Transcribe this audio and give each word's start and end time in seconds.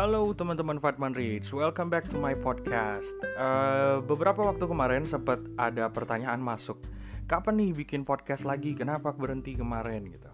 Halo 0.00 0.32
teman-teman 0.32 0.80
Fatman 0.80 1.12
Rich, 1.12 1.52
welcome 1.52 1.92
back 1.92 2.08
to 2.08 2.16
my 2.16 2.32
podcast. 2.32 3.12
Uh, 3.36 4.00
beberapa 4.00 4.40
waktu 4.40 4.64
kemarin 4.64 5.04
sempat 5.04 5.44
ada 5.60 5.92
pertanyaan 5.92 6.40
masuk, 6.40 6.80
kapan 7.28 7.60
nih 7.60 7.84
bikin 7.84 8.08
podcast 8.08 8.48
lagi? 8.48 8.72
Kenapa 8.72 9.12
berhenti 9.12 9.60
kemarin 9.60 10.08
gitu? 10.08 10.32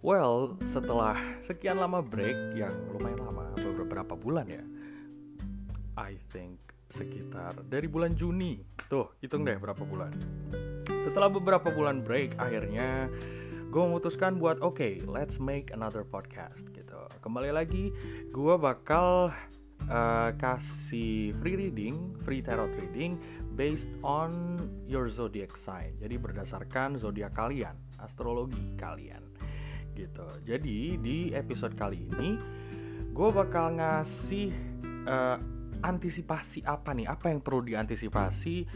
Well, 0.00 0.56
setelah 0.64 1.12
sekian 1.44 1.76
lama 1.76 2.00
break 2.00 2.56
yang 2.56 2.72
lumayan 2.88 3.20
lama, 3.20 3.52
beberapa 3.76 4.16
bulan 4.16 4.48
ya, 4.48 4.64
I 6.00 6.16
think 6.32 6.56
sekitar 6.88 7.52
dari 7.68 7.92
bulan 7.92 8.16
Juni, 8.16 8.64
tuh 8.88 9.12
hitung 9.20 9.44
deh 9.44 9.60
berapa 9.60 9.84
bulan. 9.84 10.16
Setelah 11.04 11.28
beberapa 11.28 11.68
bulan 11.68 12.00
break, 12.00 12.40
akhirnya 12.40 13.12
gue 13.68 13.82
memutuskan 13.82 14.40
buat 14.40 14.62
oke, 14.62 14.78
okay, 14.78 14.94
let's 15.04 15.36
make 15.42 15.74
another 15.74 16.06
podcast 16.06 16.76
kembali 17.26 17.50
lagi 17.50 17.90
gue 18.30 18.54
bakal 18.54 19.34
uh, 19.90 20.30
kasih 20.38 21.34
free 21.42 21.58
reading, 21.58 22.14
free 22.22 22.38
tarot 22.38 22.70
reading 22.78 23.18
based 23.58 23.90
on 24.06 24.62
your 24.86 25.10
zodiac 25.10 25.58
sign. 25.58 25.90
Jadi 25.98 26.22
berdasarkan 26.22 26.94
zodiak 27.02 27.34
kalian, 27.34 27.74
astrologi 27.98 28.78
kalian. 28.78 29.26
Gitu. 29.98 30.22
Jadi 30.46 30.94
di 31.02 31.34
episode 31.34 31.74
kali 31.74 32.06
ini 32.14 32.38
gue 33.10 33.28
bakal 33.34 33.74
ngasih 33.74 34.54
uh, 35.10 35.42
antisipasi 35.82 36.62
apa 36.62 36.94
nih? 36.94 37.10
Apa 37.10 37.34
yang 37.34 37.42
perlu 37.42 37.66
diantisipasi 37.66 38.70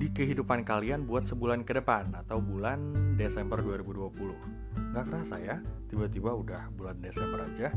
di 0.00 0.08
kehidupan 0.08 0.64
kalian 0.64 1.04
buat 1.04 1.28
sebulan 1.28 1.68
ke 1.68 1.76
depan 1.76 2.08
atau 2.16 2.40
bulan 2.40 2.80
Desember 3.20 3.60
2020 3.60 4.32
nggak 4.96 5.04
kerasa 5.04 5.36
ya 5.36 5.60
tiba-tiba 5.92 6.32
udah 6.32 6.72
bulan 6.72 6.96
Desember 7.04 7.44
aja. 7.44 7.68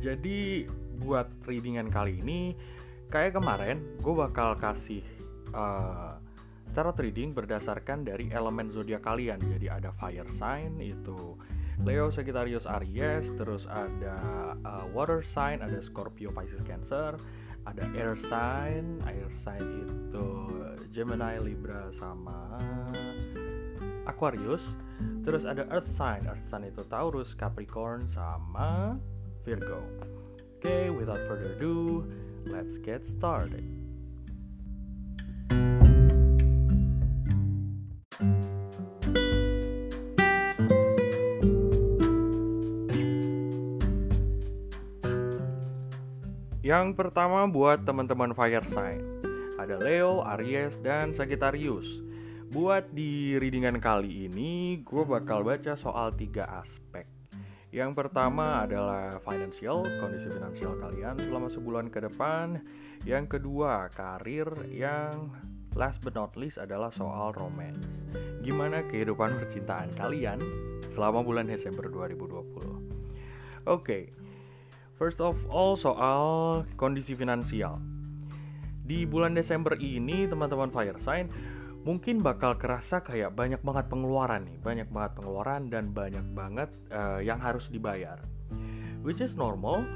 Jadi 0.00 0.64
buat 1.04 1.28
readingan 1.44 1.92
kali 1.92 2.24
ini 2.24 2.56
kayak 3.12 3.36
kemarin 3.36 3.84
gue 4.00 4.14
bakal 4.16 4.56
kasih 4.56 5.04
uh, 5.52 6.16
tarot 6.72 6.96
reading 6.96 7.36
berdasarkan 7.36 8.08
dari 8.08 8.32
elemen 8.32 8.72
zodiak 8.72 9.04
kalian. 9.04 9.36
Jadi 9.44 9.68
ada 9.68 9.92
fire 10.00 10.26
sign 10.40 10.80
itu 10.80 11.36
Leo, 11.82 12.08
Sagittarius, 12.08 12.64
Aries, 12.70 13.26
terus 13.34 13.66
ada 13.66 14.16
uh, 14.62 14.86
water 14.94 15.20
sign, 15.26 15.58
ada 15.60 15.82
Scorpio, 15.82 16.30
Pisces, 16.30 16.62
Cancer, 16.62 17.18
ada 17.64 17.84
air 17.96 18.16
sign, 18.28 19.00
air 19.08 19.28
sign 19.44 19.64
itu 19.84 20.28
Gemini, 20.94 21.40
Libra, 21.42 21.90
sama 21.98 22.60
Aquarius. 24.06 24.62
Terus 25.24 25.42
ada 25.44 25.66
Earth 25.72 25.90
sign, 25.96 26.28
Earth 26.28 26.46
sign 26.46 26.68
itu 26.68 26.84
Taurus, 26.86 27.34
Capricorn, 27.34 28.06
sama 28.12 29.00
Virgo. 29.42 29.80
Oke, 30.60 30.64
okay, 30.64 30.84
without 30.88 31.20
further 31.28 31.52
ado, 31.56 32.08
let's 32.48 32.80
get 32.80 33.04
started. 33.04 33.83
Yang 46.74 46.98
pertama 46.98 47.46
buat 47.46 47.86
teman-teman 47.86 48.34
fire 48.34 48.66
sign. 48.74 48.98
Ada 49.62 49.78
Leo, 49.78 50.26
Aries, 50.34 50.74
dan 50.82 51.14
Sagittarius. 51.14 51.86
Buat 52.50 52.90
di 52.90 53.38
readingan 53.38 53.78
kali 53.78 54.26
ini, 54.26 54.82
gue 54.82 55.06
bakal 55.06 55.46
baca 55.46 55.78
soal 55.78 56.10
tiga 56.18 56.42
aspek. 56.50 57.06
Yang 57.70 57.94
pertama 57.94 58.66
adalah 58.66 59.22
financial, 59.22 59.86
kondisi 60.02 60.26
finansial 60.34 60.74
kalian 60.82 61.14
selama 61.22 61.46
sebulan 61.46 61.94
ke 61.94 62.10
depan. 62.10 62.58
Yang 63.06 63.38
kedua, 63.38 63.86
karir. 63.94 64.50
Yang 64.66 65.30
last 65.78 66.02
but 66.02 66.18
not 66.18 66.34
least 66.34 66.58
adalah 66.58 66.90
soal 66.90 67.30
romance. 67.38 68.02
Gimana 68.42 68.82
kehidupan 68.90 69.30
percintaan 69.38 69.94
kalian 69.94 70.42
selama 70.90 71.22
bulan 71.22 71.46
Desember 71.46 71.86
2020? 71.86 72.34
Oke, 72.34 72.82
okay. 73.62 74.23
First 74.94 75.18
of 75.18 75.34
all 75.50 75.74
soal 75.74 76.62
kondisi 76.78 77.14
finansial. 77.18 77.78
Di 78.84 79.08
bulan 79.08 79.32
Desember 79.32 79.74
ini, 79.80 80.28
teman-teman 80.28 80.68
fire 80.68 81.00
sign, 81.00 81.32
mungkin 81.88 82.20
bakal 82.20 82.56
kerasa 82.60 83.00
kayak 83.00 83.32
banyak 83.32 83.60
banget 83.64 83.88
pengeluaran 83.88 84.44
nih, 84.44 84.56
banyak 84.60 84.88
banget 84.92 85.12
pengeluaran 85.16 85.62
dan 85.72 85.84
banyak 85.92 86.26
banget 86.36 86.68
uh, 86.92 87.20
yang 87.20 87.40
harus 87.40 87.72
dibayar. 87.72 88.20
Which 89.00 89.24
is 89.24 89.36
normal. 89.36 89.88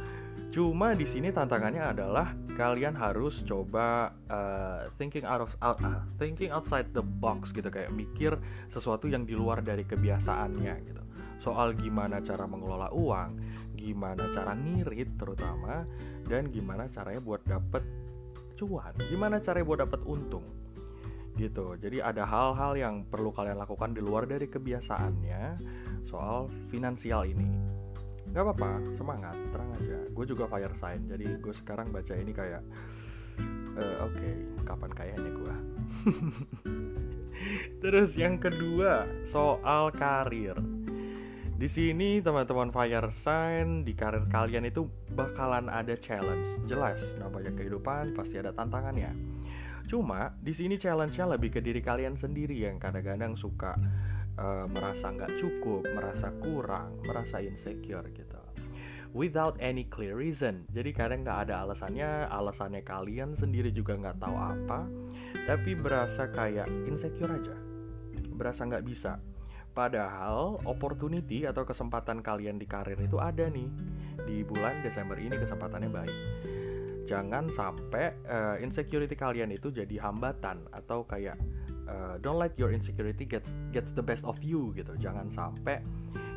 Cuma 0.49 0.97
di 0.97 1.05
sini 1.05 1.29
tantangannya 1.29 1.93
adalah 1.93 2.33
kalian 2.57 2.97
harus 2.97 3.45
coba 3.45 4.17
uh, 4.33 4.89
thinking 4.97 5.29
out 5.29 5.45
of 5.45 5.53
out, 5.61 5.77
uh, 5.85 6.01
thinking 6.17 6.49
outside 6.49 6.89
the 6.97 7.05
box 7.05 7.53
gitu 7.53 7.69
kayak 7.69 7.93
mikir 7.93 8.33
sesuatu 8.73 9.05
yang 9.13 9.29
di 9.29 9.37
luar 9.37 9.61
dari 9.61 9.85
kebiasaannya 9.85 10.75
gitu. 10.89 11.03
Soal 11.45 11.77
gimana 11.77 12.25
cara 12.25 12.49
mengelola 12.49 12.89
uang, 12.97 13.31
gimana 13.89 14.29
cara 14.37 14.53
ngirit 14.53 15.17
terutama 15.17 15.89
dan 16.29 16.53
gimana 16.53 16.93
caranya 16.93 17.25
buat 17.25 17.41
dapet 17.49 17.81
cuan, 18.61 18.93
gimana 19.09 19.41
caranya 19.41 19.65
buat 19.65 19.81
dapet 19.81 20.01
untung 20.05 20.45
gitu. 21.39 21.79
Jadi 21.79 22.03
ada 22.03 22.27
hal-hal 22.27 22.75
yang 22.75 22.95
perlu 23.07 23.31
kalian 23.31 23.63
lakukan 23.63 23.95
di 23.95 24.03
luar 24.03 24.27
dari 24.27 24.51
kebiasaannya 24.51 25.43
soal 26.11 26.51
finansial 26.69 27.23
ini. 27.25 27.47
Nggak 28.29 28.45
apa-apa 28.45 28.71
semangat 28.99 29.39
terang 29.55 29.71
aja. 29.79 29.99
Gue 30.13 30.27
juga 30.29 30.51
fire 30.51 30.75
sign 30.77 31.09
jadi 31.09 31.39
gue 31.39 31.55
sekarang 31.55 31.95
baca 31.95 32.13
ini 32.13 32.35
kayak 32.35 32.61
uh, 33.79 33.97
oke 34.07 34.15
okay, 34.19 34.35
kapan 34.67 34.91
kayaknya 34.93 35.31
gue 35.33 35.55
terus 37.83 38.19
yang 38.19 38.37
kedua 38.37 39.07
soal 39.31 39.95
karir 39.95 40.59
di 41.59 41.67
sini 41.67 42.23
teman-teman 42.23 42.71
fire 42.71 43.11
sign 43.11 43.83
di 43.83 43.93
karir 43.99 44.31
kalian 44.31 44.71
itu 44.71 44.87
bakalan 45.19 45.67
ada 45.67 45.99
challenge 45.99 46.63
jelas 46.71 47.03
namanya 47.19 47.51
kehidupan 47.51 48.15
pasti 48.15 48.39
ada 48.39 48.55
tantangannya 48.55 49.11
Cuma 49.89 50.37
di 50.45 50.53
sini 50.53 50.77
challenge-nya 50.77 51.25
lebih 51.25 51.59
ke 51.59 51.61
diri 51.65 51.81
kalian 51.81 52.13
sendiri 52.13 52.53
yang 52.53 52.77
kadang-kadang 52.77 53.33
suka 53.33 53.73
uh, 54.37 54.69
merasa 54.69 55.09
nggak 55.09 55.41
cukup, 55.41 55.89
merasa 55.97 56.29
kurang, 56.45 57.01
merasa 57.09 57.41
insecure 57.41 58.05
gitu. 58.13 58.37
Without 59.17 59.57
any 59.65 59.89
clear 59.89 60.13
reason. 60.13 60.69
Jadi 60.69 60.93
kadang 60.93 61.25
nggak 61.25 61.49
ada 61.49 61.65
alasannya, 61.65 62.29
alasannya 62.29 62.85
kalian 62.85 63.33
sendiri 63.33 63.73
juga 63.73 63.97
nggak 63.97 64.21
tahu 64.21 64.37
apa, 64.37 64.85
tapi 65.49 65.73
berasa 65.73 66.29
kayak 66.37 66.69
insecure 66.85 67.33
aja, 67.33 67.57
berasa 68.37 68.69
nggak 68.69 68.85
bisa. 68.85 69.17
Padahal 69.79 70.59
opportunity 70.67 71.47
atau 71.47 71.63
kesempatan 71.63 72.19
kalian 72.19 72.59
di 72.59 72.67
karir 72.67 72.99
itu 72.99 73.23
ada 73.23 73.47
nih. 73.47 73.71
Di 74.27 74.43
bulan 74.43 74.83
Desember 74.83 75.15
ini 75.15 75.39
kesempatannya 75.39 75.87
baik. 75.87 76.17
Jangan 77.07 77.47
sampai 77.55 78.27
uh, 78.27 78.59
insecurity 78.59 79.15
kalian 79.15 79.55
itu 79.55 79.71
jadi 79.71 80.03
hambatan 80.03 80.67
atau 80.75 81.07
kayak 81.07 81.39
uh, 81.87 82.19
don't 82.19 82.43
let 82.43 82.59
your 82.59 82.75
insecurity 82.75 83.23
gets 83.23 83.55
gets 83.71 83.95
the 83.95 84.03
best 84.03 84.27
of 84.27 84.35
you 84.43 84.75
gitu. 84.75 84.99
Jangan 84.99 85.31
sampai 85.31 85.79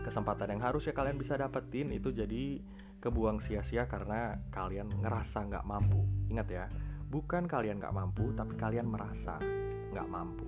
kesempatan 0.05 0.53
yang 0.53 0.61
harusnya 0.61 0.93
kalian 0.93 1.17
bisa 1.17 1.33
dapetin 1.33 1.89
itu 1.89 2.13
jadi 2.13 2.61
kebuang 3.01 3.41
sia-sia 3.41 3.89
karena 3.89 4.37
kalian 4.53 4.85
ngerasa 5.01 5.49
nggak 5.49 5.65
mampu. 5.65 6.05
Ingat 6.29 6.47
ya 6.53 6.69
bukan 7.09 7.49
kalian 7.49 7.81
nggak 7.81 7.91
mampu 7.97 8.29
tapi 8.37 8.53
kalian 8.53 8.85
merasa 8.85 9.41
nggak 9.91 10.07
mampu 10.07 10.47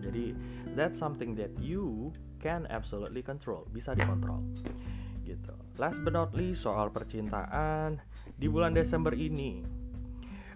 jadi 0.00 0.36
that's 0.76 0.96
something 0.96 1.32
that 1.36 1.52
you 1.60 2.12
can 2.42 2.68
absolutely 2.68 3.24
control 3.24 3.64
bisa 3.72 3.96
dikontrol 3.96 4.40
gitu. 5.26 5.54
Last 5.82 5.98
but 6.06 6.14
not 6.14 6.30
least 6.32 6.62
soal 6.62 6.88
percintaan 6.88 7.98
di 8.38 8.46
bulan 8.46 8.72
Desember 8.72 9.12
ini. 9.12 9.66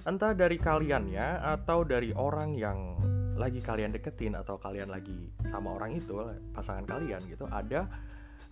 Entah 0.06 0.32
dari 0.32 0.56
kalian 0.56 1.12
ya 1.12 1.42
atau 1.42 1.84
dari 1.84 2.14
orang 2.16 2.56
yang 2.56 2.96
lagi 3.36 3.60
kalian 3.60 3.92
deketin 3.92 4.36
atau 4.36 4.56
kalian 4.56 4.88
lagi 4.88 5.32
sama 5.48 5.76
orang 5.76 5.96
itu, 5.96 6.16
pasangan 6.56 6.84
kalian 6.88 7.20
gitu, 7.28 7.44
ada 7.48 7.88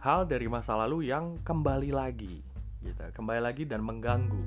hal 0.01 0.29
dari 0.29 0.45
masa 0.49 0.77
lalu 0.77 1.09
yang 1.09 1.37
kembali 1.45 1.93
lagi 1.93 2.41
gitu, 2.85 3.01
kembali 3.17 3.41
lagi 3.41 3.65
dan 3.65 3.81
mengganggu. 3.85 4.45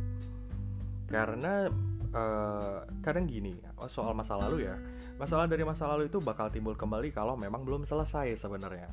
Karena 1.09 1.69
uh, 2.11 2.85
kadang 3.03 3.27
gini, 3.27 3.57
oh, 3.79 3.89
soal 3.91 4.15
masa 4.15 4.37
lalu 4.39 4.67
ya, 4.67 4.75
masalah 5.19 5.47
dari 5.47 5.63
masa 5.67 5.87
lalu 5.89 6.07
itu 6.07 6.19
bakal 6.19 6.47
timbul 6.47 6.75
kembali 6.77 7.11
kalau 7.11 7.35
memang 7.35 7.63
belum 7.67 7.83
selesai 7.83 8.39
sebenarnya 8.39 8.91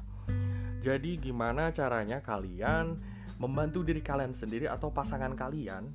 jadi 0.79 1.19
gimana 1.19 1.75
caranya 1.75 2.23
kalian 2.23 2.99
membantu 3.39 3.83
diri 3.83 4.03
kalian 4.03 4.35
sendiri 4.35 4.71
atau 4.71 4.91
pasangan 4.95 5.35
kalian 5.35 5.91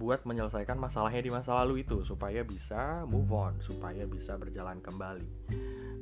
buat 0.00 0.24
menyelesaikan 0.24 0.80
masalahnya 0.80 1.20
di 1.20 1.30
masa 1.32 1.60
lalu 1.60 1.84
itu 1.84 2.00
supaya 2.08 2.40
bisa 2.40 3.04
move 3.04 3.28
on, 3.28 3.60
supaya 3.60 4.08
bisa 4.08 4.40
berjalan 4.40 4.80
kembali. 4.80 5.28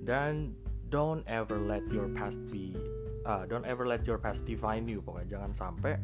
Dan 0.07 0.55
don't 0.87 1.27
ever 1.27 1.59
let 1.59 1.83
your 1.91 2.07
past 2.15 2.39
be 2.55 2.79
uh, 3.27 3.43
don't 3.51 3.67
ever 3.67 3.83
let 3.83 4.07
your 4.07 4.17
past 4.17 4.47
define 4.47 4.87
you. 4.87 5.03
Pokoknya 5.03 5.43
jangan 5.43 5.53
sampai 5.59 5.99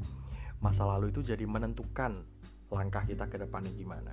masa 0.59 0.83
lalu 0.83 1.15
itu 1.15 1.23
jadi 1.23 1.47
menentukan 1.47 2.27
langkah 2.73 3.05
kita 3.05 3.29
ke 3.29 3.37
depannya 3.41 3.73
gimana. 3.75 4.13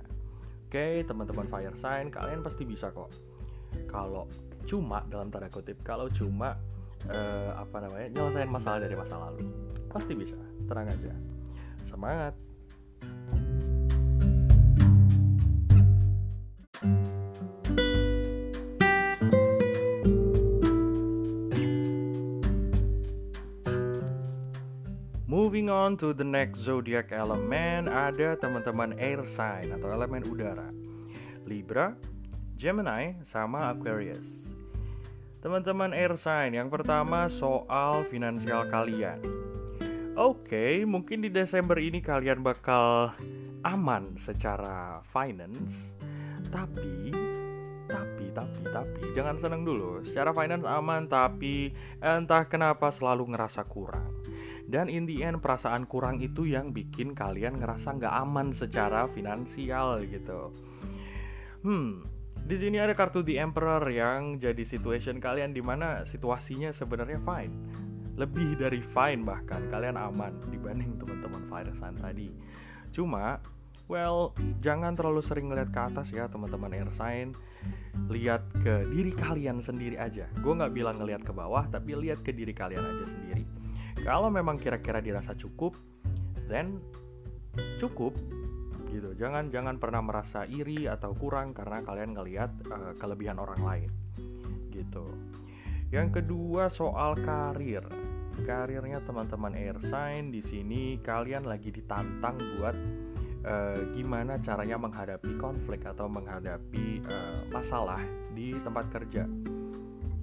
Oke, 0.68 1.04
teman-teman 1.04 1.46
fire 1.52 1.76
sign, 1.76 2.08
kalian 2.08 2.40
pasti 2.40 2.64
bisa 2.64 2.88
kok. 2.92 3.12
Kalau 3.88 4.28
cuma 4.64 5.04
dalam 5.08 5.28
tanda 5.28 5.48
kutip, 5.52 5.80
kalau 5.84 6.08
cuma 6.08 6.56
uh, 7.08 7.50
apa 7.56 7.76
namanya 7.84 8.08
nyelesain 8.08 8.48
masalah 8.48 8.80
dari 8.80 8.96
masa 8.96 9.20
lalu, 9.20 9.48
pasti 9.92 10.12
bisa. 10.16 10.36
Terang 10.68 10.88
aja. 10.88 11.12
Semangat. 11.88 12.51
On 25.72 25.96
to 25.96 26.12
the 26.12 26.22
next 26.22 26.60
zodiac 26.60 27.08
element, 27.16 27.88
ada 27.88 28.36
teman-teman 28.36 28.92
air 29.00 29.24
sign 29.24 29.72
atau 29.72 29.88
elemen 29.88 30.20
udara. 30.28 30.68
Libra, 31.48 31.96
Gemini, 32.60 33.16
sama 33.24 33.72
Aquarius. 33.72 34.28
Teman-teman 35.40 35.96
air 35.96 36.12
sign, 36.20 36.54
yang 36.54 36.68
pertama 36.68 37.26
soal 37.32 38.04
finansial 38.12 38.68
kalian. 38.68 39.18
Oke, 40.12 40.44
okay, 40.44 40.72
mungkin 40.84 41.24
di 41.24 41.32
Desember 41.32 41.80
ini 41.80 42.04
kalian 42.04 42.44
bakal 42.44 43.16
aman 43.64 44.20
secara 44.20 45.00
finance, 45.08 45.96
tapi 46.52 47.10
tapi 47.88 48.28
tapi 48.36 48.62
tapi 48.68 49.02
jangan 49.16 49.40
seneng 49.40 49.64
dulu. 49.64 50.04
Secara 50.04 50.36
finance 50.36 50.68
aman, 50.68 51.08
tapi 51.08 51.72
entah 51.98 52.44
kenapa 52.44 52.92
selalu 52.92 53.32
ngerasa 53.32 53.64
kurang 53.64 54.12
dan 54.70 54.86
in 54.86 55.08
the 55.08 55.22
end 55.22 55.42
perasaan 55.42 55.86
kurang 55.86 56.22
itu 56.22 56.46
yang 56.46 56.70
bikin 56.70 57.16
kalian 57.16 57.58
ngerasa 57.58 57.98
nggak 57.98 58.14
aman 58.14 58.54
secara 58.54 59.10
finansial 59.10 60.02
gitu. 60.06 60.54
Hmm 61.62 62.12
di 62.42 62.58
sini 62.58 62.82
ada 62.82 62.90
kartu 62.98 63.22
The 63.22 63.38
Emperor 63.38 63.86
yang 63.86 64.42
jadi 64.42 64.66
situation 64.66 65.22
kalian 65.22 65.54
di 65.54 65.62
mana 65.62 66.02
situasinya 66.02 66.74
sebenarnya 66.74 67.22
fine. 67.22 67.54
Lebih 68.18 68.58
dari 68.58 68.82
fine 68.82 69.22
bahkan 69.22 69.70
kalian 69.70 69.94
aman 69.94 70.34
dibanding 70.50 70.98
teman-teman 70.98 71.46
fire 71.46 71.70
sign 71.78 71.94
tadi. 72.02 72.34
Cuma 72.90 73.38
well 73.86 74.34
jangan 74.58 74.98
terlalu 74.98 75.22
sering 75.22 75.54
ngeliat 75.54 75.70
ke 75.70 75.80
atas 75.86 76.10
ya 76.10 76.26
teman-teman 76.26 76.74
air 76.74 76.90
sign 76.98 77.30
lihat 78.10 78.42
ke 78.58 78.90
diri 78.90 79.14
kalian 79.14 79.62
sendiri 79.62 79.94
aja. 79.94 80.26
Gue 80.42 80.58
nggak 80.58 80.74
bilang 80.74 80.98
ngeliat 80.98 81.22
ke 81.22 81.30
bawah 81.30 81.62
tapi 81.70 81.94
lihat 81.94 82.26
ke 82.26 82.34
diri 82.34 82.50
kalian 82.50 82.82
aja 82.82 83.06
sendiri 83.06 83.61
kalau 84.00 84.32
memang 84.32 84.56
kira-kira 84.56 85.04
dirasa 85.04 85.36
cukup, 85.36 85.76
then 86.48 86.80
cukup 87.76 88.16
gitu. 88.92 89.16
Jangan 89.16 89.48
jangan 89.48 89.76
pernah 89.80 90.04
merasa 90.04 90.44
iri 90.48 90.88
atau 90.88 91.16
kurang 91.16 91.56
karena 91.56 91.80
kalian 91.84 92.12
ngelihat 92.16 92.50
uh, 92.68 92.92
kelebihan 92.96 93.40
orang 93.40 93.60
lain. 93.60 93.90
Gitu. 94.72 95.06
Yang 95.92 96.22
kedua 96.22 96.72
soal 96.72 97.16
karir. 97.20 97.84
Karirnya 98.32 99.04
teman-teman 99.04 99.52
air 99.52 99.76
sign 99.84 100.32
di 100.32 100.40
sini 100.40 100.96
kalian 101.04 101.44
lagi 101.44 101.68
ditantang 101.68 102.40
buat 102.56 102.76
uh, 103.44 103.92
gimana 103.92 104.40
caranya 104.40 104.80
menghadapi 104.80 105.36
konflik 105.36 105.84
atau 105.84 106.08
menghadapi 106.08 107.04
uh, 107.12 107.44
masalah 107.52 108.00
di 108.32 108.56
tempat 108.64 108.88
kerja 108.88 109.28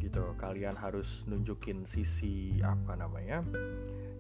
gitu. 0.10 0.34
Kalian 0.42 0.74
harus 0.74 1.06
nunjukin 1.30 1.86
sisi 1.86 2.58
apa 2.66 2.98
namanya 2.98 3.46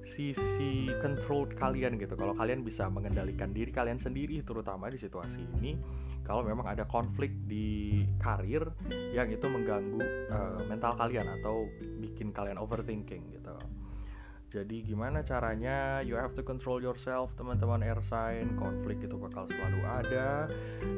sisi 0.05 0.89
control 1.01 1.49
kalian 1.53 1.97
gitu. 1.97 2.13
Kalau 2.13 2.37
kalian 2.37 2.61
bisa 2.61 2.89
mengendalikan 2.89 3.49
diri 3.53 3.73
kalian 3.73 3.97
sendiri 3.97 4.41
terutama 4.45 4.89
di 4.89 4.97
situasi 5.01 5.41
ini 5.59 5.77
kalau 6.25 6.45
memang 6.45 6.65
ada 6.69 6.85
konflik 6.85 7.33
di 7.49 8.05
karir 8.21 8.69
yang 9.13 9.29
itu 9.29 9.45
mengganggu 9.45 10.01
uh, 10.29 10.61
mental 10.69 10.93
kalian 10.97 11.25
atau 11.41 11.65
bikin 12.01 12.29
kalian 12.33 12.61
overthinking 12.61 13.33
gitu. 13.33 13.57
Jadi 14.49 14.81
gimana 14.81 15.21
caranya? 15.21 16.01
You 16.01 16.17
have 16.17 16.33
to 16.33 16.41
control 16.41 16.81
yourself 16.81 17.29
teman-teman 17.37 17.85
air 17.85 18.01
sign 18.09 18.57
konflik 18.57 18.97
itu 18.97 19.13
bakal 19.13 19.45
selalu 19.45 19.81
ada. 19.85 20.49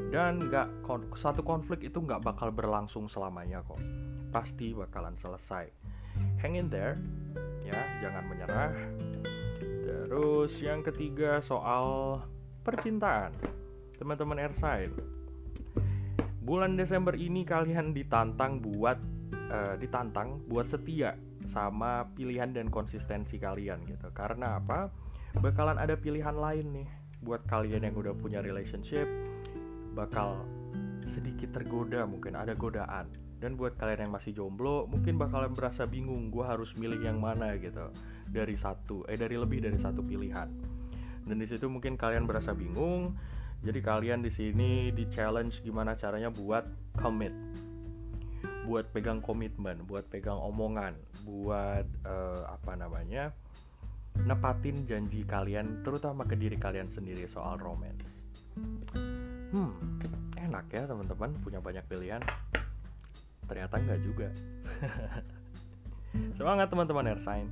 Dan 0.07 0.39
nggak 0.39 0.87
satu 1.19 1.43
konflik 1.43 1.83
itu 1.83 1.99
nggak 1.99 2.23
bakal 2.23 2.47
berlangsung 2.47 3.11
selamanya 3.11 3.59
kok 3.67 3.79
pasti 4.31 4.73
bakalan 4.73 5.13
selesai. 5.19 5.67
Hang 6.39 6.55
in 6.55 6.71
there 6.71 6.97
ya 7.67 7.77
jangan 7.99 8.23
menyerah. 8.31 8.73
Terus 9.85 10.55
yang 10.63 10.81
ketiga 10.81 11.43
soal 11.45 12.19
percintaan. 12.65 13.35
Teman-teman 13.99 14.41
air 14.41 14.55
sign 14.57 14.89
bulan 16.41 16.73
Desember 16.73 17.13
ini 17.13 17.45
kalian 17.45 17.93
ditantang 17.93 18.59
buat 18.59 18.97
uh, 19.53 19.77
ditantang 19.77 20.41
buat 20.49 20.67
setia 20.67 21.13
sama 21.47 22.09
pilihan 22.17 22.49
dan 22.51 22.67
konsistensi 22.67 23.37
kalian 23.37 23.85
gitu. 23.85 24.09
Karena 24.11 24.57
apa? 24.57 24.89
Bakalan 25.39 25.79
ada 25.79 25.95
pilihan 25.95 26.35
lain 26.35 26.81
nih 26.81 26.87
buat 27.21 27.45
kalian 27.47 27.85
yang 27.85 27.95
udah 27.95 28.17
punya 28.17 28.41
relationship. 28.41 29.05
Bakal 29.93 30.43
sedikit 31.07 31.55
tergoda 31.55 32.03
mungkin 32.03 32.35
ada 32.35 32.57
godaan 32.57 33.07
dan 33.41 33.57
buat 33.57 33.73
kalian 33.75 34.07
yang 34.07 34.13
masih 34.13 34.31
jomblo 34.37 34.85
mungkin 34.85 35.17
bakalan 35.17 35.51
berasa 35.51 35.89
bingung 35.89 36.29
gue 36.29 36.45
harus 36.45 36.77
milih 36.77 37.01
yang 37.01 37.17
mana 37.17 37.57
gitu 37.57 37.89
dari 38.29 38.53
satu 38.53 39.03
eh 39.09 39.17
dari 39.17 39.35
lebih 39.35 39.65
dari 39.65 39.81
satu 39.81 40.05
pilihan 40.05 40.47
dan 41.25 41.35
di 41.35 41.47
situ 41.49 41.65
mungkin 41.65 41.97
kalian 41.97 42.29
berasa 42.29 42.53
bingung 42.53 43.17
jadi 43.65 43.81
kalian 43.81 44.21
di 44.21 44.29
sini 44.29 44.93
di 44.93 45.09
challenge 45.09 45.65
gimana 45.65 45.97
caranya 45.97 46.29
buat 46.29 46.65
commit 47.01 47.33
buat 48.61 48.85
pegang 48.93 49.19
komitmen, 49.19 49.83
buat 49.89 50.05
pegang 50.07 50.37
omongan, 50.37 50.93
buat 51.25 51.85
uh, 52.05 52.45
apa 52.55 52.77
namanya 52.77 53.33
nepatin 54.21 54.85
janji 54.85 55.25
kalian, 55.25 55.81
terutama 55.81 56.27
ke 56.27 56.37
diri 56.37 56.59
kalian 56.59 56.91
sendiri 56.91 57.25
soal 57.25 57.57
romance. 57.57 58.29
Hmm, 59.51 59.73
enak 60.37 60.67
ya 60.69 60.85
teman-teman 60.85 61.35
punya 61.41 61.59
banyak 61.59 61.83
pilihan. 61.89 62.21
Ternyata 63.51 63.75
enggak 63.83 63.99
juga. 63.99 64.31
Semangat 66.39 66.71
teman-teman 66.71 67.11
Airsign. 67.11 67.51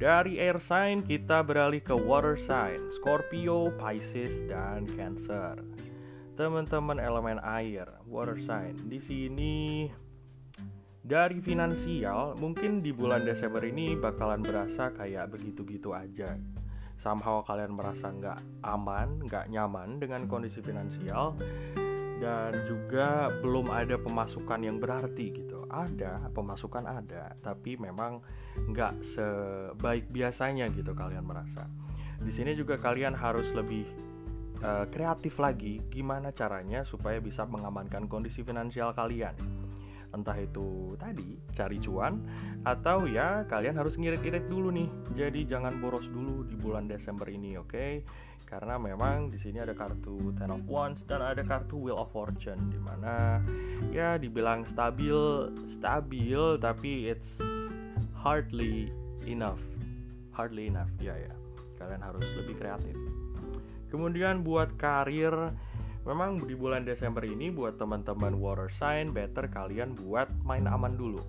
Dari 0.00 0.42
air 0.42 0.58
sign 0.58 1.06
kita 1.06 1.46
beralih 1.46 1.78
ke 1.78 1.94
water 1.94 2.34
sign, 2.34 2.82
Scorpio, 2.98 3.70
Pisces, 3.78 4.42
dan 4.50 4.90
Cancer. 4.98 5.54
Teman-teman 6.34 6.98
elemen 6.98 7.38
air, 7.46 7.86
water 8.10 8.34
sign. 8.42 8.74
Di 8.90 8.98
sini 8.98 9.86
dari 11.00 11.40
finansial, 11.40 12.36
mungkin 12.36 12.84
di 12.84 12.92
bulan 12.92 13.24
Desember 13.24 13.64
ini 13.64 13.96
bakalan 13.96 14.44
berasa 14.44 14.92
kayak 14.92 15.32
begitu-gitu 15.32 15.96
aja. 15.96 16.36
Somehow 17.00 17.40
kalian 17.40 17.72
merasa 17.72 18.12
nggak 18.12 18.38
aman, 18.68 19.24
nggak 19.24 19.48
nyaman 19.48 19.96
dengan 19.96 20.28
kondisi 20.28 20.60
finansial 20.60 21.32
dan 22.20 22.52
juga 22.68 23.32
belum 23.40 23.72
ada 23.72 23.96
pemasukan 23.96 24.60
yang 24.60 24.76
berarti 24.76 25.32
gitu. 25.32 25.64
Ada 25.72 26.28
pemasukan 26.36 26.84
ada, 26.84 27.32
tapi 27.40 27.80
memang 27.80 28.20
nggak 28.68 29.00
sebaik 29.00 30.12
biasanya 30.12 30.68
gitu 30.68 30.92
kalian 30.92 31.24
merasa. 31.24 31.64
Di 32.20 32.28
sini 32.28 32.52
juga 32.52 32.76
kalian 32.76 33.16
harus 33.16 33.48
lebih 33.56 33.88
uh, 34.60 34.84
kreatif 34.92 35.40
lagi, 35.40 35.80
gimana 35.88 36.28
caranya 36.36 36.84
supaya 36.84 37.16
bisa 37.24 37.48
mengamankan 37.48 38.04
kondisi 38.04 38.44
finansial 38.44 38.92
kalian. 38.92 39.32
Entah 40.10 40.34
itu 40.38 40.98
tadi 40.98 41.38
cari 41.54 41.78
cuan 41.78 42.18
atau 42.66 43.06
ya 43.06 43.46
kalian 43.46 43.78
harus 43.78 43.94
ngirit-irit 43.94 44.50
dulu 44.50 44.74
nih. 44.74 44.90
Jadi 45.14 45.46
jangan 45.46 45.78
boros 45.78 46.06
dulu 46.10 46.42
di 46.46 46.58
bulan 46.58 46.90
Desember 46.90 47.30
ini, 47.30 47.54
oke? 47.56 47.70
Okay? 47.70 47.92
karena 48.50 48.74
memang 48.82 49.30
di 49.30 49.38
sini 49.38 49.62
ada 49.62 49.70
kartu 49.70 50.34
Ten 50.34 50.50
of 50.50 50.66
Wands 50.66 51.06
dan 51.06 51.22
ada 51.22 51.46
kartu 51.46 51.78
Wheel 51.78 52.02
of 52.02 52.10
Fortune 52.10 52.58
di 52.74 52.82
mana 52.82 53.38
ya 53.94 54.18
dibilang 54.18 54.66
stabil 54.66 55.14
stabil 55.70 56.58
tapi 56.58 57.14
it's 57.14 57.38
hardly 58.10 58.90
enough 59.30 59.62
hardly 60.34 60.66
enough 60.66 60.90
ya 60.98 61.14
ya 61.14 61.30
kalian 61.78 62.02
harus 62.02 62.26
lebih 62.42 62.58
kreatif 62.58 62.98
kemudian 63.94 64.42
buat 64.42 64.74
karir 64.74 65.54
memang 66.10 66.42
di 66.42 66.58
bulan 66.58 66.82
Desember 66.82 67.22
ini 67.22 67.54
buat 67.54 67.78
teman-teman 67.78 68.34
water 68.34 68.66
sign 68.74 69.14
better 69.14 69.46
kalian 69.46 69.94
buat 69.94 70.26
main 70.42 70.66
aman 70.66 70.98
dulu 70.98 71.22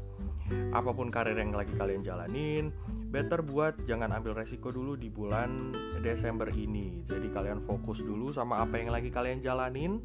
apa 0.74 0.92
pun 0.92 1.08
karir 1.08 1.38
yang 1.38 1.56
lagi 1.56 1.72
kalian 1.78 2.04
jalanin 2.04 2.76
better 3.12 3.44
buat 3.44 3.76
jangan 3.88 4.16
ambil 4.16 4.36
resiko 4.40 4.72
dulu 4.72 4.96
di 4.96 5.12
bulan 5.12 5.76
Desember 6.00 6.48
ini. 6.56 7.04
Jadi 7.04 7.28
kalian 7.28 7.60
fokus 7.68 8.00
dulu 8.00 8.32
sama 8.32 8.64
apa 8.64 8.80
yang 8.80 8.96
lagi 8.96 9.12
kalian 9.12 9.44
jalanin 9.44 10.00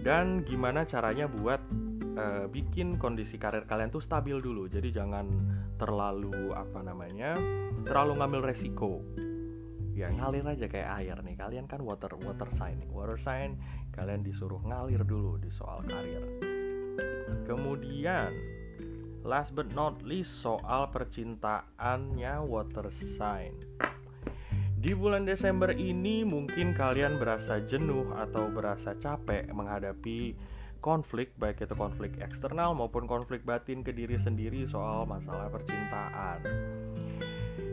dan 0.00 0.40
gimana 0.42 0.88
caranya 0.88 1.28
buat 1.28 1.60
uh, 2.16 2.48
bikin 2.48 2.96
kondisi 2.96 3.36
karir 3.36 3.68
kalian 3.68 3.92
tuh 3.92 4.00
stabil 4.00 4.40
dulu. 4.40 4.64
Jadi 4.66 4.88
jangan 4.90 5.28
terlalu 5.76 6.56
apa 6.56 6.80
namanya 6.80 7.36
terlalu 7.84 8.24
ngambil 8.24 8.40
resiko. 8.48 9.04
Ya 9.92 10.08
ngalir 10.08 10.48
aja 10.48 10.72
kayak 10.72 11.04
air 11.04 11.20
nih. 11.20 11.36
Kalian 11.36 11.68
kan 11.68 11.84
water 11.84 12.16
water 12.16 12.48
sign. 12.56 12.80
Water 12.88 13.20
sign 13.20 13.60
kalian 13.92 14.24
disuruh 14.24 14.60
ngalir 14.64 15.04
dulu 15.04 15.38
di 15.38 15.52
soal 15.52 15.84
karir. 15.84 16.24
Kemudian 17.46 18.32
Last 19.22 19.54
but 19.54 19.70
not 19.78 20.02
least 20.02 20.42
soal 20.42 20.90
percintaannya 20.90 22.42
water 22.42 22.90
sign. 23.14 23.54
Di 24.82 24.98
bulan 24.98 25.22
Desember 25.22 25.70
ini 25.70 26.26
mungkin 26.26 26.74
kalian 26.74 27.22
berasa 27.22 27.62
jenuh 27.62 28.10
atau 28.18 28.50
berasa 28.50 28.98
capek 28.98 29.46
menghadapi 29.54 30.34
konflik 30.82 31.30
baik 31.38 31.62
itu 31.62 31.70
konflik 31.78 32.18
eksternal 32.18 32.74
maupun 32.74 33.06
konflik 33.06 33.46
batin 33.46 33.86
ke 33.86 33.94
diri 33.94 34.18
sendiri 34.18 34.66
soal 34.66 35.06
masalah 35.06 35.46
percintaan. 35.54 36.42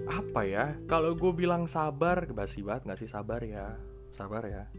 Apa 0.05 0.45
ya? 0.45 0.77
Kalau 0.85 1.17
gue 1.17 1.33
bilang 1.33 1.65
sabar, 1.65 2.29
basi 2.29 2.61
banget 2.61 2.93
gak 2.93 2.99
sih 3.01 3.09
sabar 3.09 3.41
ya? 3.41 3.73
Sabar 4.13 4.45
ya. 4.45 4.69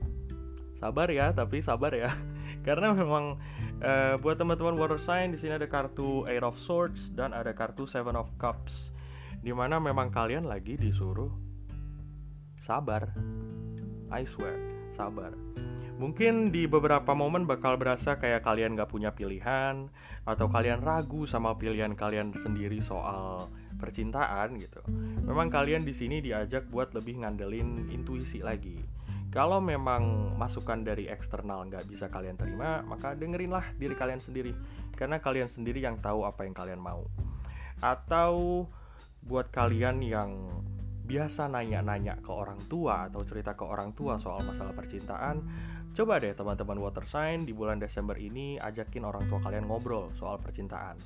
Sabar 0.80 1.12
ya, 1.12 1.36
tapi 1.36 1.60
sabar 1.60 1.92
ya. 1.92 2.10
Karena 2.66 2.96
memang 2.96 3.36
Uh, 3.80 4.12
buat 4.20 4.36
teman-teman 4.36 4.76
water 4.76 5.00
sign 5.00 5.32
di 5.32 5.40
sini 5.40 5.56
ada 5.56 5.64
kartu 5.64 6.28
Eight 6.28 6.44
of 6.44 6.60
Swords 6.60 7.08
dan 7.16 7.32
ada 7.32 7.56
kartu 7.56 7.88
Seven 7.88 8.12
of 8.12 8.28
Cups. 8.36 8.92
Di 9.40 9.56
mana 9.56 9.80
memang 9.80 10.12
kalian 10.12 10.44
lagi 10.44 10.76
disuruh 10.76 11.32
sabar. 12.60 13.08
I 14.12 14.28
swear, 14.28 14.60
sabar. 14.92 15.32
Mungkin 15.96 16.52
di 16.52 16.68
beberapa 16.68 17.16
momen 17.16 17.48
bakal 17.48 17.80
berasa 17.80 18.20
kayak 18.20 18.44
kalian 18.44 18.76
gak 18.76 18.92
punya 18.92 19.16
pilihan 19.16 19.88
atau 20.28 20.48
kalian 20.52 20.84
ragu 20.84 21.24
sama 21.24 21.56
pilihan 21.56 21.96
kalian 21.96 22.36
sendiri 22.36 22.84
soal 22.84 23.48
percintaan 23.80 24.60
gitu. 24.60 24.84
Memang 25.24 25.48
kalian 25.48 25.88
di 25.88 25.96
sini 25.96 26.20
diajak 26.20 26.68
buat 26.68 26.92
lebih 26.92 27.24
ngandelin 27.24 27.88
intuisi 27.88 28.44
lagi 28.44 28.76
kalau 29.30 29.62
memang 29.62 30.34
masukan 30.34 30.82
dari 30.82 31.06
eksternal 31.06 31.62
nggak 31.70 31.86
bisa 31.86 32.10
kalian 32.10 32.34
terima, 32.34 32.82
maka 32.82 33.14
dengerinlah 33.14 33.62
diri 33.78 33.94
kalian 33.94 34.18
sendiri, 34.18 34.50
karena 34.98 35.22
kalian 35.22 35.46
sendiri 35.46 35.78
yang 35.78 36.02
tahu 36.02 36.26
apa 36.26 36.42
yang 36.42 36.54
kalian 36.54 36.82
mau. 36.82 37.06
Atau 37.78 38.66
buat 39.22 39.54
kalian 39.54 40.02
yang 40.02 40.50
biasa 41.06 41.46
nanya-nanya 41.46 42.18
ke 42.18 42.30
orang 42.30 42.58
tua 42.66 43.06
atau 43.06 43.22
cerita 43.22 43.54
ke 43.54 43.62
orang 43.62 43.94
tua 43.94 44.18
soal 44.18 44.42
masalah 44.42 44.74
percintaan, 44.74 45.46
coba 45.94 46.18
deh 46.18 46.34
teman-teman 46.34 46.82
water 46.82 47.06
sign 47.06 47.46
di 47.46 47.54
bulan 47.54 47.78
Desember 47.78 48.18
ini 48.18 48.58
ajakin 48.58 49.06
orang 49.06 49.30
tua 49.30 49.38
kalian 49.38 49.70
ngobrol 49.70 50.10
soal 50.18 50.42
percintaan. 50.42 50.98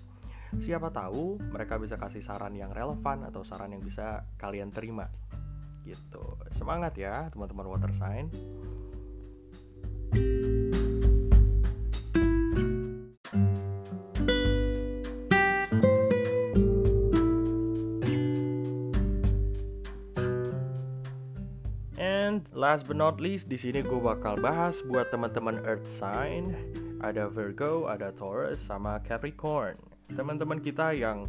Siapa 0.65 0.89
tahu 0.89 1.37
mereka 1.53 1.77
bisa 1.77 2.01
kasih 2.01 2.25
saran 2.25 2.57
yang 2.57 2.73
relevan 2.73 3.29
atau 3.29 3.45
saran 3.45 3.77
yang 3.77 3.85
bisa 3.85 4.25
kalian 4.41 4.73
terima 4.73 5.13
gitu. 5.85 6.25
Semangat 6.57 6.97
ya 6.97 7.29
teman-teman 7.31 7.69
water 7.69 7.93
sign. 8.01 8.33
And 22.01 22.49
last 22.57 22.89
but 22.89 22.99
not 22.99 23.23
least, 23.23 23.47
di 23.47 23.61
sini 23.61 23.85
gue 23.85 24.01
bakal 24.01 24.41
bahas 24.41 24.81
buat 24.89 25.13
teman-teman 25.13 25.63
Earth 25.63 25.87
sign, 26.01 26.57
ada 27.05 27.29
Virgo, 27.31 27.87
ada 27.87 28.11
Taurus, 28.11 28.59
sama 28.65 28.99
Capricorn. 29.05 29.79
Teman-teman 30.11 30.59
kita 30.59 30.97
yang 30.97 31.29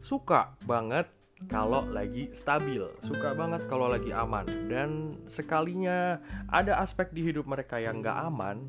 suka 0.00 0.56
banget 0.64 1.06
kalau 1.48 1.88
lagi 1.88 2.28
stabil, 2.36 2.84
suka 3.08 3.32
banget 3.32 3.64
kalau 3.64 3.88
lagi 3.88 4.12
aman, 4.12 4.44
dan 4.68 5.16
sekalinya 5.24 6.20
ada 6.52 6.76
aspek 6.84 7.08
di 7.16 7.24
hidup 7.24 7.48
mereka 7.48 7.80
yang 7.80 8.04
gak 8.04 8.28
aman, 8.28 8.68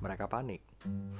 mereka 0.00 0.24
panik. 0.24 0.64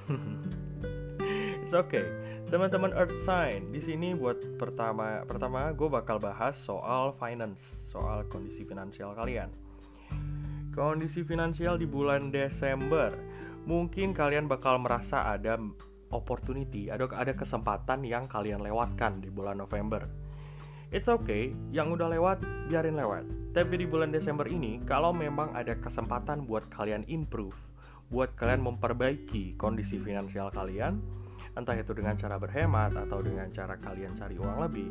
It's 1.60 1.76
okay, 1.76 2.08
teman-teman 2.48 2.96
Earth 2.96 3.12
Sign. 3.28 3.76
Di 3.76 3.84
sini 3.84 4.16
buat 4.16 4.40
pertama, 4.56 5.20
pertama 5.28 5.68
gue 5.76 5.86
bakal 5.86 6.16
bahas 6.16 6.56
soal 6.64 7.12
finance, 7.20 7.60
soal 7.92 8.24
kondisi 8.32 8.64
finansial 8.64 9.12
kalian. 9.12 9.52
Kondisi 10.72 11.20
finansial 11.28 11.76
di 11.76 11.84
bulan 11.84 12.32
Desember, 12.32 13.12
mungkin 13.68 14.16
kalian 14.16 14.48
bakal 14.48 14.80
merasa 14.80 15.28
ada 15.28 15.60
opportunity, 16.08 16.88
ada 16.88 17.04
ada 17.12 17.36
kesempatan 17.36 18.02
yang 18.02 18.24
kalian 18.26 18.64
lewatkan 18.64 19.20
di 19.20 19.28
bulan 19.28 19.60
November 19.60 20.19
It's 20.90 21.06
okay, 21.06 21.54
yang 21.70 21.94
udah 21.94 22.10
lewat, 22.10 22.42
biarin 22.66 22.98
lewat. 22.98 23.22
Tapi 23.54 23.78
di 23.78 23.86
bulan 23.86 24.10
Desember 24.10 24.42
ini, 24.50 24.82
kalau 24.90 25.14
memang 25.14 25.54
ada 25.54 25.78
kesempatan 25.78 26.50
buat 26.50 26.66
kalian 26.66 27.06
improve, 27.06 27.54
buat 28.10 28.34
kalian 28.34 28.58
memperbaiki 28.66 29.54
kondisi 29.54 30.02
finansial 30.02 30.50
kalian, 30.50 30.98
entah 31.54 31.78
itu 31.78 31.94
dengan 31.94 32.18
cara 32.18 32.42
berhemat 32.42 32.98
atau 33.06 33.22
dengan 33.22 33.46
cara 33.54 33.78
kalian 33.78 34.18
cari 34.18 34.34
uang 34.34 34.58
lebih, 34.66 34.90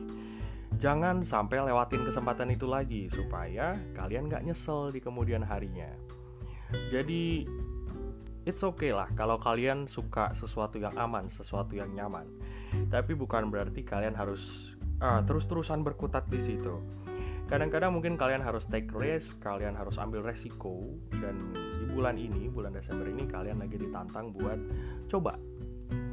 jangan 0.79 1.27
sampai 1.27 1.67
lewatin 1.67 2.07
kesempatan 2.07 2.55
itu 2.55 2.63
lagi 2.63 3.11
supaya 3.11 3.75
kalian 3.91 4.31
gak 4.31 4.47
nyesel 4.47 4.95
di 4.95 5.03
kemudian 5.03 5.43
harinya. 5.43 5.91
Jadi, 6.95 7.43
it's 8.47 8.63
okay 8.63 8.95
lah 8.95 9.11
kalau 9.19 9.35
kalian 9.35 9.83
suka 9.91 10.31
sesuatu 10.39 10.79
yang 10.79 10.95
aman, 10.95 11.27
sesuatu 11.35 11.75
yang 11.75 11.91
nyaman. 11.91 12.23
Tapi 12.87 13.19
bukan 13.19 13.51
berarti 13.51 13.83
kalian 13.83 14.15
harus 14.15 14.68
uh, 14.99 15.21
terus-terusan 15.25 15.83
berkutat 15.83 16.27
di 16.27 16.39
situ. 16.43 16.79
Kadang-kadang 17.49 17.97
mungkin 17.97 18.13
kalian 18.13 18.45
harus 18.45 18.61
take 18.69 18.93
risk, 18.93 19.41
kalian 19.41 19.73
harus 19.73 19.97
ambil 19.97 20.21
resiko 20.21 20.93
dan 21.17 21.49
di 21.81 21.89
bulan 21.89 22.13
ini, 22.13 22.45
bulan 22.45 22.77
Desember 22.77 23.09
ini 23.09 23.25
kalian 23.25 23.57
lagi 23.57 23.81
ditantang 23.81 24.29
buat 24.29 24.59
coba 25.09 25.33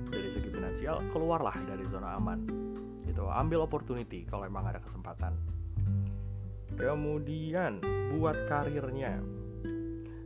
dari 0.09 0.33
segi 0.33 0.49
finansial 0.49 1.05
keluarlah 1.13 1.53
dari 1.69 1.85
zona 1.93 2.17
aman. 2.17 2.41
Gitu, 3.05 3.21
ambil 3.29 3.69
opportunity 3.69 4.25
kalau 4.25 4.49
emang 4.49 4.65
ada 4.65 4.81
kesempatan. 4.81 5.37
Kemudian 6.81 7.85
buat 8.17 8.37
karirnya. 8.49 9.21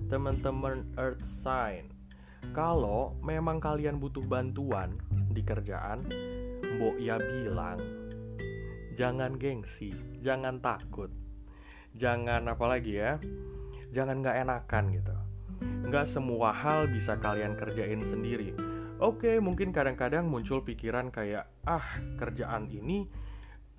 Teman-teman 0.06 0.86
Earth 0.98 1.22
Sign, 1.42 1.90
kalau 2.50 3.18
memang 3.22 3.58
kalian 3.62 3.98
butuh 3.98 4.22
bantuan 4.26 4.94
di 5.30 5.42
kerjaan, 5.42 6.02
Mbok 6.78 6.98
ya 6.98 7.18
bilang 7.18 7.99
jangan 9.00 9.32
gengsi, 9.40 9.96
jangan 10.20 10.60
takut, 10.60 11.08
jangan 11.96 12.44
apa 12.52 12.64
lagi 12.68 13.00
ya, 13.00 13.16
jangan 13.96 14.20
nggak 14.20 14.44
enakan 14.44 14.84
gitu. 14.92 15.16
Nggak 15.88 16.12
semua 16.12 16.52
hal 16.52 16.84
bisa 16.84 17.16
kalian 17.16 17.56
kerjain 17.56 18.04
sendiri. 18.04 18.52
Oke, 19.00 19.40
mungkin 19.40 19.72
kadang-kadang 19.72 20.28
muncul 20.28 20.60
pikiran 20.60 21.08
kayak 21.08 21.48
ah 21.64 21.96
kerjaan 22.20 22.68
ini 22.68 23.08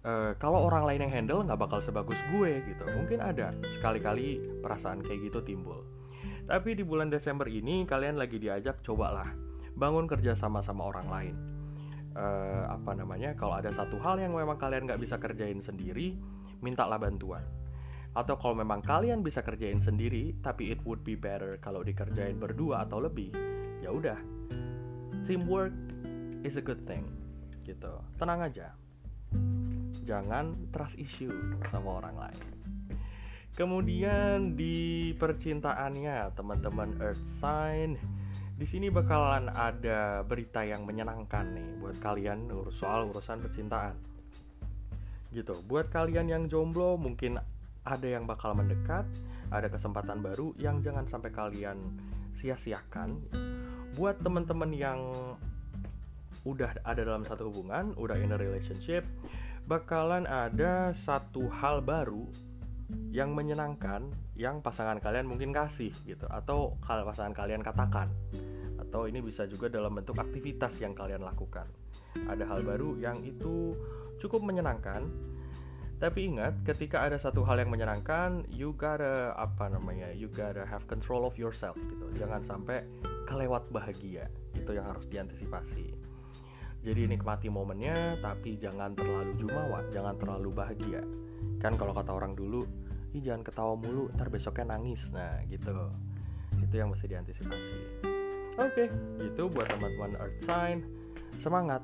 uh, 0.01 0.34
kalau 0.42 0.66
orang 0.66 0.90
lain 0.90 1.06
yang 1.06 1.13
handle 1.13 1.46
nggak 1.46 1.70
bakal 1.70 1.78
sebagus 1.86 2.18
gue 2.34 2.58
gitu. 2.66 2.82
Mungkin 2.90 3.22
ada 3.22 3.54
sekali-kali 3.78 4.42
perasaan 4.66 5.06
kayak 5.06 5.30
gitu 5.30 5.46
timbul. 5.46 5.86
Tapi 6.50 6.74
di 6.74 6.82
bulan 6.82 7.13
Desember 7.13 7.46
ini 7.46 7.86
kalian 7.86 8.18
lagi 8.18 8.42
diajak 8.42 8.82
cobalah 8.82 9.30
bangun 9.78 10.10
kerja 10.10 10.34
sama 10.34 10.66
sama 10.66 10.90
orang 10.90 11.08
lain 11.13 11.50
uh, 12.15 12.65
apa 12.72 12.91
namanya 12.98 13.36
kalau 13.36 13.58
ada 13.58 13.72
satu 13.72 14.00
hal 14.01 14.20
yang 14.20 14.36
memang 14.36 14.60
kalian 14.60 14.88
nggak 14.88 15.01
bisa 15.01 15.15
kerjain 15.20 15.60
sendiri 15.60 16.15
mintalah 16.60 17.00
bantuan. 17.01 17.44
Atau 18.12 18.36
kalau 18.36 18.60
memang 18.60 18.84
kalian 18.84 19.24
bisa 19.24 19.39
kerjain 19.39 19.80
sendiri 19.80 20.36
tapi 20.44 20.75
it 20.75 20.80
would 20.84 21.00
be 21.01 21.15
better 21.15 21.56
kalau 21.63 21.80
dikerjain 21.80 22.36
berdua 22.36 22.84
atau 22.84 23.00
lebih 23.00 23.32
ya 23.80 23.89
udah. 23.91 24.20
Teamwork 25.27 25.72
is 26.44 26.60
a 26.60 26.63
good 26.63 26.84
thing 26.84 27.08
gitu. 27.63 27.94
Tenang 28.20 28.44
aja. 28.46 28.75
Jangan 30.03 30.74
trust 30.75 31.00
issue 31.00 31.32
sama 31.72 32.03
orang 32.03 32.15
lain. 32.20 32.41
Kemudian 33.51 34.56
di 34.56 35.12
percintaannya 35.20 36.32
teman-teman 36.39 36.96
earth 37.03 37.22
sign 37.44 38.00
di 38.62 38.70
sini 38.70 38.94
bakalan 38.94 39.50
ada 39.50 40.22
berita 40.22 40.62
yang 40.62 40.86
menyenangkan 40.86 41.50
nih 41.50 41.82
buat 41.82 41.98
kalian 41.98 42.46
soal 42.77 43.10
urusan 43.10 43.41
percintaan. 43.41 43.98
Gitu. 45.34 45.58
Buat 45.65 45.89
kalian 45.89 46.30
yang 46.30 46.46
jomblo 46.46 46.94
mungkin 46.94 47.41
ada 47.82 48.06
yang 48.06 48.30
bakal 48.30 48.53
mendekat, 48.53 49.10
ada 49.50 49.65
kesempatan 49.65 50.22
baru 50.22 50.53
yang 50.62 50.77
jangan 50.86 51.10
sampai 51.10 51.34
kalian 51.34 51.82
sia-siakan. 52.38 53.18
Buat 53.98 54.22
teman-teman 54.22 54.70
yang 54.77 55.10
udah 56.46 56.77
ada 56.86 57.01
dalam 57.01 57.25
satu 57.25 57.50
hubungan, 57.50 57.98
udah 57.98 58.13
in 58.22 58.30
a 58.30 58.38
relationship, 58.38 59.01
bakalan 59.65 60.30
ada 60.30 60.94
satu 61.01 61.50
hal 61.50 61.82
baru 61.82 62.30
yang 63.10 63.34
menyenangkan 63.34 64.06
yang 64.38 64.62
pasangan 64.62 65.01
kalian 65.01 65.25
mungkin 65.25 65.50
kasih 65.50 65.91
gitu 66.06 66.27
atau 66.27 66.75
kalau 66.84 67.08
pasangan 67.08 67.36
kalian 67.36 67.63
katakan 67.63 68.12
atau 68.92 69.08
ini 69.08 69.24
bisa 69.24 69.48
juga 69.48 69.72
dalam 69.72 69.96
bentuk 69.96 70.20
aktivitas 70.20 70.76
yang 70.84 70.92
kalian 70.92 71.24
lakukan. 71.24 71.64
Ada 72.28 72.44
hal 72.44 72.68
baru 72.68 73.00
yang 73.00 73.24
itu 73.24 73.72
cukup 74.20 74.44
menyenangkan. 74.44 75.08
Tapi 75.96 76.28
ingat, 76.28 76.60
ketika 76.68 77.08
ada 77.08 77.16
satu 77.16 77.40
hal 77.48 77.64
yang 77.64 77.72
menyenangkan, 77.72 78.44
you 78.52 78.76
gotta 78.76 79.32
apa 79.40 79.72
namanya, 79.72 80.12
you 80.12 80.28
gotta 80.28 80.68
have 80.68 80.84
control 80.92 81.24
of 81.24 81.40
yourself 81.40 81.80
gitu. 81.80 82.04
Jangan 82.20 82.44
sampai 82.44 82.84
kelewat 83.32 83.72
bahagia. 83.72 84.28
Itu 84.52 84.76
yang 84.76 84.92
harus 84.92 85.08
diantisipasi. 85.08 85.96
Jadi 86.84 87.08
nikmati 87.08 87.48
momennya, 87.48 88.20
tapi 88.20 88.60
jangan 88.60 88.92
terlalu 88.92 89.40
jumawa, 89.40 89.88
jangan 89.88 90.20
terlalu 90.20 90.52
bahagia. 90.52 91.00
Kan 91.64 91.80
kalau 91.80 91.96
kata 91.96 92.12
orang 92.12 92.36
dulu, 92.36 92.68
ih 93.16 93.24
jangan 93.24 93.48
ketawa 93.48 93.80
mulu, 93.80 94.12
ntar 94.20 94.28
besoknya 94.28 94.76
nangis. 94.76 95.00
Nah 95.16 95.48
gitu, 95.48 95.72
itu 96.60 96.76
yang 96.76 96.92
mesti 96.92 97.08
diantisipasi. 97.08 98.11
Oke, 98.62 98.86
gitu 99.18 99.50
buat 99.50 99.65
teman-teman 99.74 100.22
Earth 100.22 100.38
Sign. 100.46 100.86
Semangat! 101.41 101.82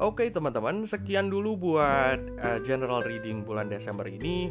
Oke 0.00 0.32
teman-teman, 0.32 0.88
sekian 0.88 1.28
dulu 1.28 1.60
buat 1.60 2.16
uh, 2.40 2.58
general 2.64 3.04
reading 3.04 3.44
bulan 3.44 3.68
Desember 3.68 4.08
ini. 4.08 4.48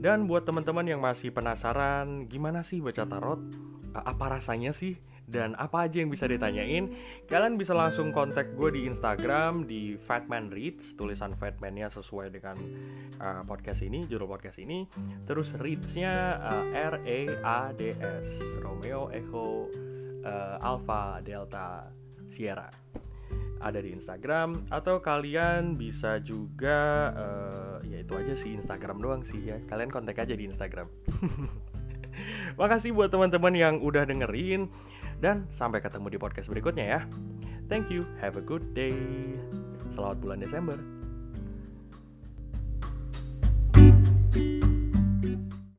Dan 0.00 0.24
buat 0.24 0.48
teman-teman 0.48 0.88
yang 0.88 1.04
masih 1.04 1.36
penasaran 1.36 2.24
gimana 2.32 2.64
sih 2.64 2.80
baca 2.80 3.04
tarot, 3.04 3.44
uh, 3.92 4.04
apa 4.08 4.40
rasanya 4.40 4.72
sih, 4.72 4.96
dan 5.26 5.58
apa 5.58 5.90
aja 5.90 5.98
yang 5.98 6.10
bisa 6.10 6.30
ditanyain, 6.30 6.94
kalian 7.26 7.58
bisa 7.58 7.74
langsung 7.74 8.14
kontak 8.14 8.54
gue 8.54 8.70
di 8.70 8.86
Instagram 8.86 9.66
di 9.66 9.98
Fatman 9.98 10.54
Reads, 10.54 10.94
tulisan 10.94 11.34
Fatman-nya 11.34 11.90
sesuai 11.90 12.30
dengan 12.30 12.54
uh, 13.18 13.42
podcast 13.42 13.82
ini, 13.82 14.06
judul 14.06 14.30
podcast 14.30 14.62
ini. 14.62 14.86
Terus 15.26 15.50
Reads-nya 15.58 16.38
uh, 16.38 16.64
R 16.70 17.02
A 17.02 17.18
A 17.42 17.60
D 17.74 17.90
S, 17.98 18.26
Romeo 18.62 19.10
Echo 19.10 19.66
uh, 20.22 20.62
Alpha 20.62 21.18
Delta 21.26 21.90
Sierra. 22.30 22.70
Ada 23.56 23.82
di 23.82 23.90
Instagram 23.90 24.70
atau 24.70 25.02
kalian 25.02 25.74
bisa 25.74 26.22
juga 26.22 27.10
uh, 27.16 27.76
ya 27.82 28.04
itu 28.04 28.12
aja 28.14 28.34
sih 28.38 28.54
Instagram 28.54 29.02
doang 29.02 29.26
sih 29.26 29.42
ya. 29.42 29.58
Kalian 29.66 29.90
kontak 29.90 30.22
aja 30.22 30.38
di 30.38 30.46
Instagram. 30.46 30.86
Makasih 32.60 32.96
buat 32.96 33.12
teman-teman 33.12 33.52
yang 33.52 33.74
udah 33.80 34.08
dengerin 34.08 34.68
dan 35.20 35.48
sampai 35.54 35.80
ketemu 35.80 36.12
di 36.12 36.18
podcast 36.20 36.48
berikutnya 36.48 36.86
ya. 36.98 37.00
Thank 37.66 37.90
you. 37.90 38.06
Have 38.22 38.38
a 38.38 38.44
good 38.44 38.76
day. 38.76 38.94
Selamat 39.90 40.18
bulan 40.22 40.38
Desember 40.42 40.95